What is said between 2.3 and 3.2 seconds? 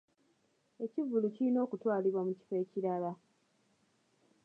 kifo ekirala.